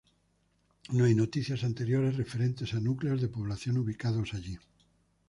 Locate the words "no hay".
0.93-1.13